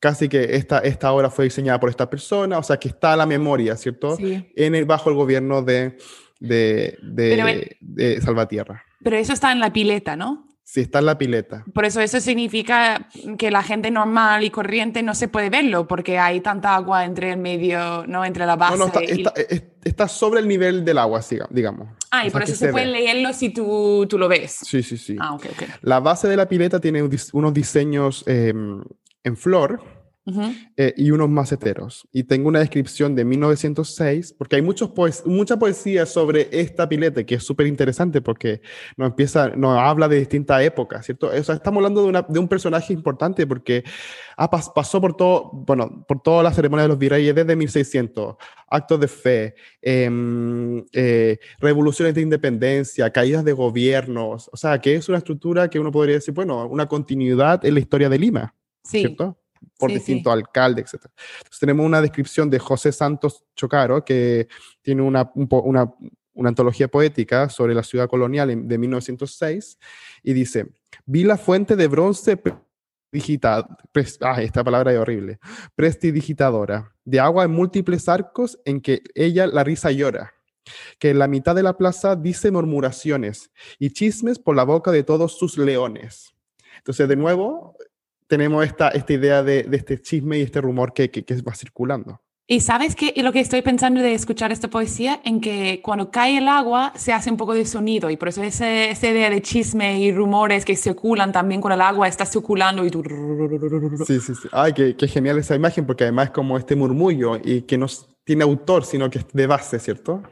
casi 0.00 0.28
que 0.28 0.56
esta, 0.56 0.80
esta 0.80 1.12
obra 1.12 1.30
fue 1.30 1.44
diseñada 1.44 1.78
por 1.78 1.90
esta 1.90 2.10
persona, 2.10 2.58
o 2.58 2.62
sea 2.62 2.78
que 2.78 2.88
está 2.88 3.14
la 3.16 3.26
memoria, 3.26 3.76
¿cierto? 3.76 4.16
En 4.18 4.74
el, 4.74 4.84
bajo 4.86 5.10
el 5.10 5.16
gobierno 5.16 5.62
de 5.62 5.96
de, 6.40 6.98
de, 7.80 8.20
Salvatierra. 8.20 8.84
Pero 9.02 9.16
eso 9.16 9.32
está 9.32 9.52
en 9.52 9.60
la 9.60 9.72
pileta, 9.72 10.16
¿no? 10.16 10.48
Sí, 10.62 10.82
está 10.82 11.00
en 11.00 11.06
la 11.06 11.18
pileta. 11.18 11.64
Por 11.74 11.84
eso 11.84 12.00
eso 12.00 12.20
significa 12.20 13.08
que 13.38 13.50
la 13.50 13.62
gente 13.62 13.90
normal 13.90 14.44
y 14.44 14.50
corriente 14.50 15.02
no 15.02 15.16
se 15.16 15.26
puede 15.26 15.50
verlo 15.50 15.88
porque 15.88 16.16
hay 16.18 16.40
tanta 16.40 16.76
agua 16.76 17.04
entre 17.04 17.32
el 17.32 17.38
medio, 17.38 18.06
¿no? 18.06 18.24
Entre 18.24 18.46
la 18.46 18.54
base. 18.54 18.78
No, 18.78 18.86
no, 18.86 18.92
está, 19.82 20.06
sobre 20.06 20.40
el 20.40 20.46
nivel 20.46 20.84
del 20.84 20.98
agua, 20.98 21.22
digamos. 21.50 21.88
Ah, 22.12 22.24
y 22.24 22.30
por 22.30 22.44
eso 22.44 22.54
se, 22.54 22.68
puede 22.68 22.86
leerlo 22.86 23.32
si 23.32 23.50
tú, 23.50 24.06
tú, 24.08 24.16
lo 24.16 24.28
ves. 24.28 24.58
Sí, 24.62 24.84
sí, 24.84 24.96
sí. 24.96 25.16
Ah, 25.18 25.34
ok, 25.34 25.46
ok. 25.50 25.62
La 25.82 25.98
base 25.98 26.28
de 26.28 26.36
la 26.36 26.48
pileta 26.48 26.78
tiene 26.78 27.02
unos 27.32 27.52
diseños 27.52 28.22
em, 28.28 28.84
en 29.24 29.36
flor, 29.36 29.80
eh, 30.76 30.94
y 30.96 31.10
unos 31.10 31.28
maceteros. 31.28 32.06
Y 32.12 32.24
tengo 32.24 32.48
una 32.48 32.60
descripción 32.60 33.14
de 33.14 33.24
1906, 33.24 34.34
porque 34.34 34.56
hay 34.56 34.62
muchos 34.62 34.92
mucha 35.24 35.58
poesía 35.58 36.06
sobre 36.06 36.48
esta 36.52 36.88
pileta, 36.88 37.24
que 37.24 37.36
es 37.36 37.42
súper 37.42 37.66
interesante 37.66 38.20
porque 38.20 38.60
nos 38.96 39.10
empieza, 39.10 39.48
nos 39.48 39.78
habla 39.78 40.08
de 40.08 40.18
distintas 40.18 40.62
épocas, 40.62 41.06
¿cierto? 41.06 41.28
O 41.28 41.42
sea, 41.42 41.56
estamos 41.56 41.78
hablando 41.78 42.02
de, 42.02 42.08
una, 42.08 42.22
de 42.22 42.38
un 42.38 42.48
personaje 42.48 42.92
importante 42.92 43.46
porque 43.46 43.82
pasó 44.74 45.00
por 45.00 45.16
todo, 45.16 45.50
bueno, 45.52 46.04
por 46.06 46.22
toda 46.22 46.42
la 46.42 46.52
ceremonia 46.52 46.82
de 46.82 46.88
los 46.88 46.98
virreyes 46.98 47.34
desde 47.34 47.56
1600, 47.56 48.36
actos 48.68 49.00
de 49.00 49.08
fe, 49.08 49.54
em, 49.82 50.84
eh, 50.92 51.38
revoluciones 51.58 52.14
de 52.14 52.20
independencia, 52.20 53.10
caídas 53.10 53.44
de 53.44 53.52
gobiernos, 53.52 54.48
o 54.52 54.56
sea, 54.56 54.80
que 54.80 54.94
es 54.94 55.08
una 55.08 55.18
estructura 55.18 55.68
que 55.68 55.80
uno 55.80 55.90
podría 55.90 56.16
decir, 56.16 56.34
bueno, 56.34 56.66
una 56.66 56.86
continuidad 56.86 57.64
en 57.64 57.74
la 57.74 57.80
historia 57.80 58.08
de 58.08 58.18
Lima, 58.18 58.54
¿cierto? 58.82 59.36
por 59.78 59.90
distintos 59.90 60.32
alcaldes, 60.32 60.94
etc. 60.94 61.06
Entonces 61.38 61.58
tenemos 61.58 61.84
una 61.84 62.00
descripción 62.00 62.48
de 62.50 62.58
José 62.58 62.92
Santos 62.92 63.44
Chocaro, 63.54 64.04
que 64.04 64.48
tiene 64.82 65.02
una, 65.02 65.30
una, 65.34 65.92
una 66.34 66.48
antología 66.48 66.88
poética 66.88 67.48
sobre 67.48 67.74
la 67.74 67.82
ciudad 67.82 68.08
colonial 68.08 68.66
de 68.66 68.78
1906, 68.78 69.78
y 70.22 70.32
dice, 70.32 70.66
vi 71.06 71.24
la 71.24 71.36
fuente 71.36 71.76
de 71.76 71.88
bronce 71.88 72.40
digital, 73.12 73.66
ah, 74.20 74.42
esta 74.42 74.62
palabra 74.62 74.92
es 74.92 74.98
horrible, 74.98 75.38
prestidigitadora, 75.74 76.94
de 77.04 77.20
agua 77.20 77.44
en 77.44 77.50
múltiples 77.50 78.08
arcos 78.08 78.58
en 78.64 78.80
que 78.80 79.02
ella 79.14 79.46
la 79.46 79.64
risa 79.64 79.90
llora, 79.90 80.32
que 80.98 81.10
en 81.10 81.18
la 81.18 81.26
mitad 81.26 81.54
de 81.54 81.62
la 81.62 81.76
plaza 81.76 82.16
dice 82.16 82.50
murmuraciones 82.50 83.50
y 83.78 83.90
chismes 83.90 84.38
por 84.38 84.54
la 84.54 84.64
boca 84.64 84.92
de 84.92 85.02
todos 85.02 85.36
sus 85.36 85.58
leones. 85.58 86.34
Entonces, 86.76 87.08
de 87.08 87.16
nuevo, 87.16 87.76
tenemos 88.30 88.64
esta, 88.64 88.90
esta 88.90 89.12
idea 89.12 89.42
de, 89.42 89.64
de 89.64 89.76
este 89.76 90.00
chisme 90.00 90.38
y 90.38 90.42
este 90.42 90.60
rumor 90.60 90.92
que, 90.94 91.10
que, 91.10 91.24
va 91.42 91.52
circulando. 91.52 92.22
Y 92.46 92.60
sabes 92.60 92.94
que 92.94 93.12
lo 93.22 93.32
que 93.32 93.40
estoy 93.40 93.60
pensando 93.62 94.00
de 94.00 94.14
escuchar 94.14 94.52
esta 94.52 94.68
poesía, 94.68 95.20
en 95.24 95.40
que 95.40 95.80
cuando 95.82 96.12
cae 96.12 96.38
el 96.38 96.46
agua 96.46 96.92
se 96.94 97.12
hace 97.12 97.30
un 97.30 97.36
poco 97.36 97.54
de 97.54 97.66
sonido 97.66 98.08
y 98.08 98.16
por 98.16 98.28
eso 98.28 98.42
esa, 98.42 98.68
esa 98.84 99.08
idea 99.08 99.30
de 99.30 99.42
chisme 99.42 100.00
y 100.00 100.12
rumores 100.12 100.64
que 100.64 100.76
circulan 100.76 101.32
también 101.32 101.60
con 101.60 101.72
el 101.72 101.80
agua 101.80 102.06
está 102.06 102.24
circulando 102.24 102.84
y 102.84 102.90
tú... 102.90 103.02
Sí, 104.06 104.20
sí, 104.20 104.34
sí. 104.34 104.48
Ay, 104.52 104.72
qué, 104.74 104.96
qué 104.96 105.08
genial 105.08 105.38
esa 105.38 105.56
imagen 105.56 105.84
porque 105.84 106.04
además 106.04 106.26
es 106.26 106.30
como 106.32 106.56
este 106.56 106.76
murmullo 106.76 107.36
y 107.42 107.62
que 107.62 107.78
no 107.78 107.86
tiene 108.24 108.44
autor, 108.44 108.84
sino 108.84 109.10
que 109.10 109.18
es 109.18 109.26
de 109.32 109.46
base, 109.46 109.78
¿cierto? 109.80 110.22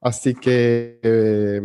Así 0.00 0.34
que, 0.34 1.00
eh, 1.02 1.60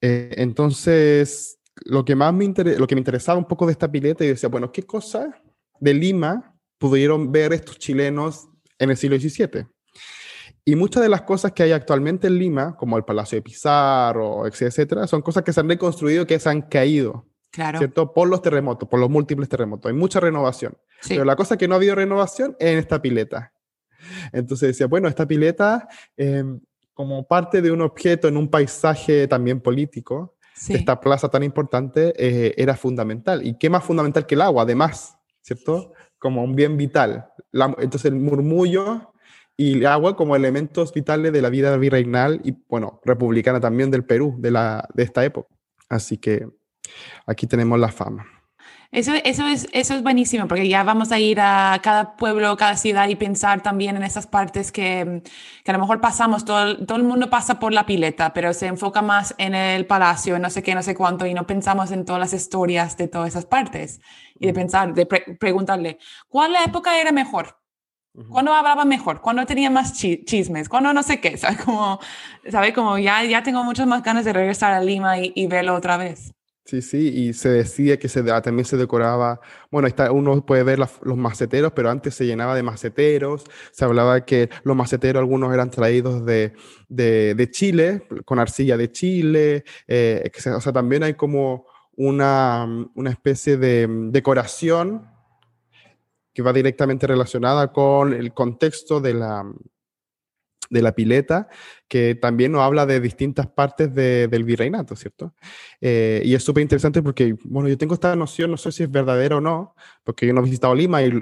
eh, 0.00 0.34
entonces, 0.38 1.57
lo 1.84 2.04
que 2.04 2.14
más 2.14 2.32
me, 2.32 2.46
lo 2.78 2.86
que 2.86 2.94
me 2.94 3.00
interesaba 3.00 3.38
un 3.38 3.46
poco 3.46 3.66
de 3.66 3.72
esta 3.72 3.90
pileta 3.90 4.24
y 4.24 4.28
decía, 4.28 4.48
bueno, 4.48 4.72
¿qué 4.72 4.82
cosas 4.84 5.28
de 5.80 5.94
Lima 5.94 6.54
pudieron 6.78 7.32
ver 7.32 7.52
estos 7.52 7.78
chilenos 7.78 8.48
en 8.78 8.90
el 8.90 8.96
siglo 8.96 9.18
XVII? 9.18 9.66
Y 10.64 10.76
muchas 10.76 11.02
de 11.02 11.08
las 11.08 11.22
cosas 11.22 11.52
que 11.52 11.62
hay 11.62 11.72
actualmente 11.72 12.26
en 12.26 12.38
Lima, 12.38 12.76
como 12.76 12.96
el 12.98 13.04
Palacio 13.04 13.36
de 13.36 13.42
Pizarro, 13.42 14.46
etcétera, 14.46 15.06
son 15.06 15.22
cosas 15.22 15.42
que 15.42 15.52
se 15.52 15.60
han 15.60 15.68
reconstruido, 15.68 16.26
que 16.26 16.38
se 16.38 16.48
han 16.50 16.62
caído. 16.62 17.26
Claro. 17.50 17.78
¿Cierto? 17.78 18.12
Por 18.12 18.28
los 18.28 18.42
terremotos, 18.42 18.88
por 18.88 19.00
los 19.00 19.08
múltiples 19.08 19.48
terremotos. 19.48 19.88
Hay 19.88 19.96
mucha 19.96 20.20
renovación. 20.20 20.76
Pero 21.08 21.24
la 21.24 21.36
cosa 21.36 21.56
que 21.56 21.66
no 21.66 21.74
ha 21.74 21.78
habido 21.78 21.94
renovación 21.94 22.54
es 22.58 22.72
en 22.72 22.78
esta 22.78 23.00
pileta. 23.00 23.52
Entonces 24.32 24.68
decía, 24.68 24.86
bueno, 24.86 25.08
esta 25.08 25.26
pileta, 25.26 25.88
em, 26.16 26.60
como 26.92 27.26
parte 27.26 27.62
de 27.62 27.70
un 27.70 27.80
objeto 27.80 28.28
en 28.28 28.36
un 28.36 28.50
paisaje 28.50 29.26
también 29.26 29.60
político, 29.60 30.36
esta 30.68 31.00
plaza 31.00 31.28
tan 31.28 31.42
importante 31.42 32.12
eh, 32.16 32.54
era 32.56 32.76
fundamental. 32.76 33.46
¿Y 33.46 33.58
qué 33.58 33.70
más 33.70 33.84
fundamental 33.84 34.26
que 34.26 34.34
el 34.34 34.42
agua, 34.42 34.62
además? 34.62 35.18
¿Cierto? 35.42 35.92
Como 36.18 36.42
un 36.42 36.54
bien 36.54 36.76
vital. 36.76 37.28
entonces 37.52 38.06
el 38.06 38.16
murmullo 38.16 39.12
y 39.56 39.74
el 39.74 39.86
agua 39.86 40.16
como 40.16 40.36
elementos 40.36 40.92
vitales 40.92 41.32
de 41.32 41.42
la 41.42 41.50
vida 41.50 41.76
virreinal 41.76 42.40
y, 42.44 42.56
bueno, 42.68 43.00
republicana 43.04 43.60
también 43.60 43.90
del 43.90 44.04
Perú, 44.04 44.36
de, 44.38 44.50
la, 44.50 44.88
de 44.94 45.02
esta 45.02 45.24
época. 45.24 45.48
Así 45.88 46.18
que 46.18 46.46
aquí 47.26 47.46
tenemos 47.46 47.78
la 47.78 47.88
fama. 47.88 48.37
Eso, 48.90 49.12
eso, 49.24 49.46
es, 49.46 49.68
eso 49.74 49.94
es 49.94 50.02
buenísimo, 50.02 50.48
porque 50.48 50.66
ya 50.66 50.82
vamos 50.82 51.12
a 51.12 51.18
ir 51.18 51.40
a 51.42 51.78
cada 51.82 52.16
pueblo, 52.16 52.56
cada 52.56 52.74
ciudad 52.74 53.06
y 53.08 53.16
pensar 53.16 53.62
también 53.62 53.96
en 53.96 54.02
esas 54.02 54.26
partes 54.26 54.72
que, 54.72 55.22
que 55.62 55.70
a 55.70 55.74
lo 55.74 55.80
mejor 55.80 56.00
pasamos, 56.00 56.46
todo, 56.46 56.86
todo 56.86 56.96
el 56.96 57.04
mundo 57.04 57.28
pasa 57.28 57.58
por 57.58 57.74
la 57.74 57.84
pileta, 57.84 58.32
pero 58.32 58.54
se 58.54 58.66
enfoca 58.66 59.02
más 59.02 59.34
en 59.36 59.54
el 59.54 59.84
palacio, 59.86 60.38
no 60.38 60.48
sé 60.48 60.62
qué, 60.62 60.74
no 60.74 60.82
sé 60.82 60.94
cuánto, 60.94 61.26
y 61.26 61.34
no 61.34 61.46
pensamos 61.46 61.90
en 61.90 62.06
todas 62.06 62.18
las 62.20 62.32
historias 62.32 62.96
de 62.96 63.08
todas 63.08 63.28
esas 63.28 63.44
partes. 63.44 64.00
Y 64.38 64.46
de 64.46 64.54
pensar, 64.54 64.94
de 64.94 65.04
preguntarle, 65.06 65.98
¿cuál 66.28 66.52
la 66.54 66.64
época 66.64 66.98
era 66.98 67.12
mejor? 67.12 67.58
¿Cuándo 68.30 68.54
hablaba 68.54 68.84
mejor? 68.86 69.20
¿Cuándo 69.22 69.46
tenía 69.46 69.70
más 69.70 69.94
chismes? 69.94 70.68
¿Cuándo 70.68 70.92
no 70.94 71.02
sé 71.02 71.20
qué? 71.20 71.36
¿Sabes? 71.38 71.58
Como, 71.64 72.00
¿sabe? 72.50 72.72
Como 72.74 72.98
ya, 72.98 73.24
ya 73.24 73.42
tengo 73.42 73.64
muchas 73.64 73.86
más 73.86 74.02
ganas 74.02 74.24
de 74.24 74.32
regresar 74.34 74.72
a 74.74 74.80
Lima 74.80 75.18
y, 75.18 75.32
y 75.36 75.46
verlo 75.48 75.74
otra 75.74 75.96
vez. 75.98 76.32
Sí, 76.68 76.82
sí, 76.82 77.08
y 77.08 77.32
se 77.32 77.48
decía 77.48 77.98
que 77.98 78.08
también 78.08 78.66
se 78.66 78.76
decoraba, 78.76 79.40
bueno, 79.70 79.88
está, 79.88 80.12
uno 80.12 80.44
puede 80.44 80.64
ver 80.64 80.78
los 80.78 81.16
maceteros, 81.16 81.72
pero 81.72 81.88
antes 81.88 82.14
se 82.14 82.26
llenaba 82.26 82.54
de 82.54 82.62
maceteros, 82.62 83.44
se 83.70 83.86
hablaba 83.86 84.26
que 84.26 84.50
los 84.64 84.76
maceteros 84.76 85.20
algunos 85.20 85.54
eran 85.54 85.70
traídos 85.70 86.26
de, 86.26 86.52
de, 86.90 87.50
Chile, 87.50 88.06
con 88.26 88.38
arcilla 88.38 88.76
de 88.76 88.92
Chile, 88.92 89.64
eh, 89.86 90.30
o 90.54 90.60
sea, 90.60 90.72
también 90.74 91.04
hay 91.04 91.14
como 91.14 91.64
una, 91.96 92.66
una 92.94 93.10
especie 93.10 93.56
de 93.56 93.86
decoración 94.10 95.08
que 96.34 96.42
va 96.42 96.52
directamente 96.52 97.06
relacionada 97.06 97.72
con 97.72 98.12
el 98.12 98.34
contexto 98.34 99.00
de 99.00 99.14
la, 99.14 99.50
de 100.70 100.82
la 100.82 100.92
pileta, 100.92 101.48
que 101.88 102.14
también 102.14 102.52
nos 102.52 102.62
habla 102.62 102.86
de 102.86 103.00
distintas 103.00 103.46
partes 103.46 103.94
del 103.94 104.44
virreinato, 104.44 104.96
¿cierto? 104.96 105.34
Eh, 105.80 106.22
y 106.24 106.34
es 106.34 106.42
súper 106.42 106.62
interesante 106.62 107.02
porque, 107.02 107.36
bueno, 107.44 107.68
yo 107.68 107.78
tengo 107.78 107.94
esta 107.94 108.14
noción, 108.16 108.50
no 108.50 108.56
sé 108.56 108.72
si 108.72 108.82
es 108.82 108.90
verdadera 108.90 109.36
o 109.36 109.40
no, 109.40 109.74
porque 110.04 110.26
yo 110.26 110.32
no 110.32 110.40
he 110.40 110.44
visitado 110.44 110.74
Lima 110.74 111.02
y 111.02 111.12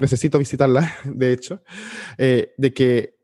necesito 0.00 0.38
visitarla, 0.38 0.94
de 1.04 1.32
hecho, 1.32 1.62
eh, 2.18 2.54
de 2.56 2.72
que 2.72 3.16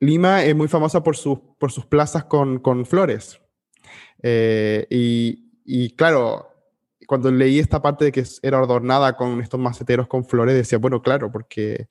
Lima 0.00 0.44
es 0.44 0.54
muy 0.54 0.68
famosa 0.68 1.02
por, 1.02 1.16
sus 1.16 1.38
por 1.58 1.72
sus 1.72 1.86
plazas 1.86 2.24
con, 2.24 2.58
con 2.58 2.86
flores. 2.86 3.40
Eh, 4.22 4.86
y, 4.90 5.50
y 5.64 5.90
claro, 5.90 6.48
cuando 7.06 7.30
leí 7.30 7.58
esta 7.58 7.80
parte 7.82 8.04
de 8.04 8.12
que 8.12 8.24
era 8.42 8.58
adornada 8.58 9.16
con 9.16 9.40
estos 9.40 9.58
maceteros 9.58 10.06
con 10.08 10.24
flores, 10.24 10.54
decía, 10.54 10.78
bueno, 10.78 11.02
claro, 11.02 11.32
porque 11.32 11.88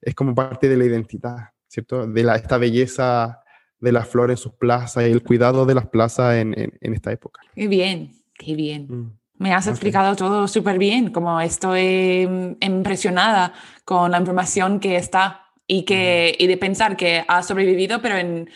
es 0.00 0.14
como 0.14 0.34
parte 0.34 0.68
de 0.68 0.76
la 0.76 0.84
identidad. 0.84 1.50
¿Cierto? 1.70 2.06
De 2.06 2.22
la, 2.24 2.34
esta 2.34 2.58
belleza 2.58 3.42
de 3.78 3.92
las 3.92 4.08
flores 4.08 4.38
en 4.38 4.42
sus 4.42 4.52
plazas 4.52 5.04
y 5.06 5.10
el 5.10 5.22
cuidado 5.22 5.64
de 5.64 5.74
las 5.74 5.86
plazas 5.86 6.36
en, 6.36 6.54
en, 6.58 6.92
esta 6.92 7.12
época. 7.12 7.40
Qué 7.54 7.68
bien, 7.68 8.12
qué 8.34 8.54
bien. 8.54 8.86
Mm. 8.88 9.12
Me 9.38 9.54
has 9.54 9.68
explicado 9.68 10.16
todo 10.16 10.48
súper 10.48 10.78
bien, 10.78 11.10
como 11.10 11.40
estoy 11.40 12.26
mm, 12.26 12.56
impresionada 12.60 13.54
con 13.84 14.10
la 14.10 14.18
información 14.18 14.80
que 14.80 14.96
está 14.96 15.46
y, 15.66 15.84
que, 15.84 16.34
y 16.38 16.46
de 16.46 16.56
pensar 16.58 16.96
que 16.96 17.24
ha 17.26 17.42
sobrevivido, 17.42 18.02
pero 18.02 18.16
en 18.16 18.50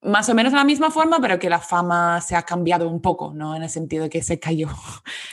más 0.00 0.28
o 0.28 0.34
menos 0.34 0.52
la 0.52 0.64
misma 0.64 0.90
forma, 0.90 1.20
pero 1.20 1.38
que 1.38 1.50
la 1.50 1.60
fama 1.60 2.20
se 2.20 2.34
ha 2.34 2.42
cambiado 2.42 2.88
un 2.88 3.00
poco, 3.02 3.32
¿no? 3.34 3.54
En 3.54 3.62
el 3.62 3.70
sentido 3.70 4.04
de 4.04 4.10
que 4.10 4.22
se 4.22 4.38
cayó. 4.38 4.68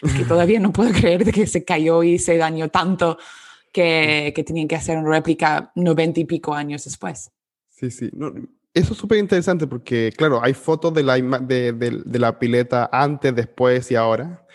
que 0.17 0.25
todavía 0.25 0.59
no 0.59 0.73
puedo 0.73 0.91
creer 0.91 1.23
de 1.23 1.31
que 1.31 1.47
se 1.47 1.63
cayó 1.63 2.03
y 2.03 2.19
se 2.19 2.37
dañó 2.37 2.69
tanto 2.69 3.17
que, 3.71 4.33
que 4.35 4.43
tenían 4.43 4.67
que 4.67 4.75
hacer 4.75 4.97
una 4.97 5.09
réplica 5.09 5.71
noventa 5.75 6.19
y 6.19 6.25
pico 6.25 6.53
años 6.53 6.83
después. 6.85 7.31
Sí, 7.69 7.91
sí. 7.91 8.09
eso 8.73 8.93
es 8.93 8.99
súper 8.99 9.19
interesante 9.19 9.67
porque, 9.67 10.11
claro, 10.15 10.41
hay 10.43 10.53
fotos 10.53 10.93
de 10.93 11.03
la, 11.03 11.15
de, 11.17 11.71
de, 11.71 12.19
la 12.19 12.37
pileta 12.37 12.89
antes, 12.91 13.35
después 13.35 13.89
y 13.91 13.95
ahora. 13.95 14.45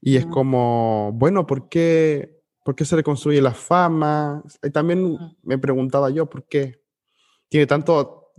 Y 0.00 0.16
es 0.16 0.26
como, 0.26 1.12
bueno, 1.14 1.46
¿por 1.46 1.68
qué, 1.68 2.42
¿por 2.64 2.74
qué 2.74 2.84
se 2.84 2.96
reconstruye 2.96 3.40
la 3.40 3.54
fama? 3.54 4.42
Y 4.62 4.70
también 4.70 5.16
me 5.42 5.58
preguntaba 5.58 6.10
yo, 6.10 6.26
¿por 6.26 6.46
qué? 6.46 6.82
Tiene 7.48 7.66
tanto, 7.66 8.32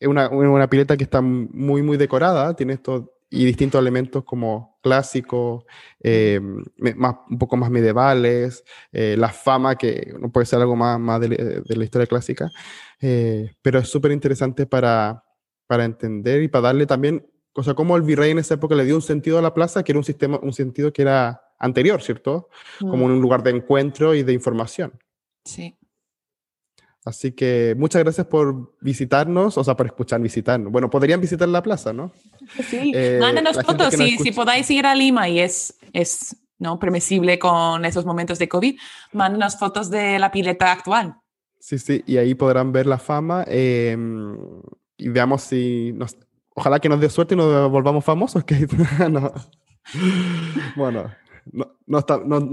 una, 0.00 0.28
una 0.30 0.68
pileta 0.68 0.96
que 0.96 1.04
está 1.04 1.20
muy, 1.20 1.82
muy 1.82 1.96
decorada, 1.96 2.54
tiene 2.54 2.72
esto 2.72 3.12
y 3.32 3.46
distintos 3.46 3.80
elementos 3.80 4.24
como 4.24 4.78
clásicos, 4.82 5.64
eh, 6.00 6.38
más, 6.96 7.16
un 7.30 7.38
poco 7.38 7.56
más 7.56 7.70
medievales, 7.70 8.62
eh, 8.92 9.16
la 9.18 9.30
fama, 9.30 9.76
que 9.76 10.12
no 10.20 10.30
puede 10.30 10.44
ser 10.44 10.60
algo 10.60 10.76
más, 10.76 11.00
más 11.00 11.18
de, 11.18 11.62
la 11.66 11.84
historia 11.84 12.06
clásica, 12.06 12.50
eh, 13.00 13.50
pero 13.62 13.78
es 13.78 13.88
súper 13.88 14.12
interesante 14.12 14.66
para, 14.66 15.24
para 15.66 15.86
entender 15.86 16.42
y 16.42 16.48
para 16.48 16.68
darle 16.68 16.86
también, 16.86 17.26
o 17.54 17.62
sea, 17.62 17.72
como 17.72 17.96
el 17.96 18.02
virrey 18.02 18.32
en 18.32 18.38
esa 18.38 18.54
época 18.54 18.74
le 18.74 18.84
dio 18.84 18.96
un 18.96 19.02
sentido 19.02 19.38
a 19.38 19.42
la 19.42 19.54
plaza, 19.54 19.82
que 19.82 19.92
era 19.92 19.98
un, 19.98 20.04
sistema, 20.04 20.38
un 20.42 20.52
sentido 20.52 20.92
que 20.92 21.00
era 21.00 21.42
anterior, 21.58 22.02
¿cierto? 22.02 22.50
Como 22.80 23.08
mm. 23.08 23.12
un 23.12 23.20
lugar 23.22 23.42
de 23.42 23.50
encuentro 23.50 24.14
y 24.14 24.24
de 24.24 24.34
información. 24.34 24.92
Sí. 25.42 25.78
Así 27.04 27.32
que 27.32 27.74
muchas 27.76 28.02
gracias 28.02 28.26
por 28.26 28.76
visitarnos, 28.80 29.58
o 29.58 29.64
sea, 29.64 29.74
por 29.74 29.86
escuchar, 29.86 30.20
visitarnos. 30.20 30.70
Bueno, 30.70 30.90
podrían 30.90 31.20
visitar 31.20 31.48
la 31.48 31.62
plaza, 31.62 31.92
¿no? 31.92 32.12
Sí, 32.68 32.92
eh, 32.94 33.18
mándenos 33.20 33.62
fotos 33.62 33.94
si, 33.94 34.18
si 34.18 34.32
podáis 34.32 34.70
ir 34.70 34.86
a 34.86 34.94
Lima 34.94 35.28
y 35.28 35.40
es, 35.40 35.78
es 35.92 36.36
¿no? 36.62 36.78
Permisible 36.78 37.38
con 37.38 37.84
esos 37.84 38.06
momentos 38.06 38.38
de 38.38 38.48
COVID, 38.48 38.78
mándenos 39.12 39.58
fotos 39.58 39.90
de 39.90 40.18
la 40.18 40.30
pileta 40.30 40.72
actual. 40.72 41.16
Sí, 41.58 41.78
sí, 41.78 42.02
y 42.06 42.16
ahí 42.16 42.34
podrán 42.34 42.72
ver 42.72 42.86
la 42.86 42.98
fama 42.98 43.44
em, 43.46 44.36
y 44.96 45.08
veamos 45.08 45.42
si 45.42 45.92
nos... 45.92 46.16
Ojalá 46.54 46.80
que 46.80 46.88
nos 46.88 47.00
dé 47.00 47.08
suerte 47.08 47.34
y 47.34 47.36
nos 47.36 47.70
volvamos 47.70 48.04
famosos. 48.04 48.44
Que... 48.44 48.66
no. 49.10 49.32
Bueno, 50.76 51.10
no, 51.50 51.76
no, 51.86 51.98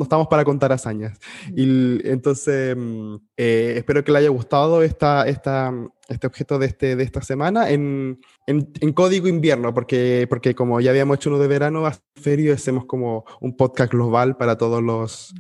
estamos 0.02 0.28
para 0.28 0.46
contar 0.46 0.72
hazañas. 0.72 1.20
Y 1.56 2.08
entonces, 2.08 2.76
mm, 2.78 3.16
eh, 3.38 3.74
espero 3.78 4.04
que 4.04 4.12
le 4.12 4.20
haya 4.20 4.30
gustado 4.30 4.84
esta, 4.84 5.28
esta, 5.28 5.74
este 6.10 6.28
objeto 6.28 6.60
de, 6.60 6.66
este, 6.66 6.96
de 6.96 7.04
esta 7.04 7.22
semana 7.22 7.70
en, 7.70 8.20
en, 8.48 8.94
código 8.94 9.28
invierno, 9.28 9.74
porque, 9.74 10.26
porque 10.30 10.56
como 10.56 10.82
ya 10.82 10.92
habíamos 10.92 11.18
hecho 11.18 11.30
uno 11.30 11.40
de 11.40 11.48
verano, 11.48 11.86
a 11.86 11.96
ferio 12.16 12.54
hacemos 12.54 12.86
como 12.86 13.26
un 13.40 13.56
podcast 13.56 13.92
global 13.92 14.36
para 14.38 14.58
todos 14.58 14.82
los, 14.82 15.34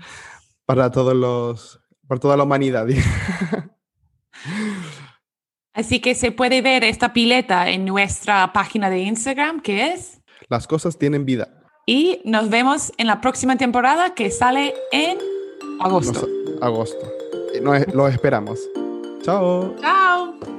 para 0.66 0.92
todos 0.92 1.16
los, 1.16 1.82
para 2.08 2.20
toda 2.20 2.38
la 2.38 2.44
humanidad. 2.44 2.88
Así 5.74 6.00
que 6.00 6.14
se 6.16 6.32
puede 6.32 6.62
ver 6.62 6.84
esta 6.84 7.14
pileta 7.14 7.70
en 7.70 7.86
nuestra 7.86 8.52
página 8.54 8.90
de 8.90 9.00
Instagram, 9.00 9.62
que 9.62 9.94
es... 9.94 10.22
Las 10.50 10.68
cosas 10.68 10.98
tienen 10.98 11.26
vida. 11.26 11.60
Y 11.86 12.22
nos 12.26 12.50
vemos 12.50 12.92
en 12.98 13.08
la 13.08 13.22
próxima 13.22 13.56
temporada 13.56 14.14
que 14.14 14.30
sale 14.30 14.74
en 14.92 15.18
agosto. 15.80 16.28
agosto. 16.62 17.12
Nos, 17.62 17.88
los 17.94 18.12
esperamos. 18.12 18.60
Chao. 19.24 19.76
Chao. 19.82 20.59